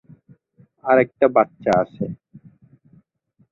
আরেকটা 0.85 1.25
বাচ্চা 1.35 1.71
আছে। 1.81 2.05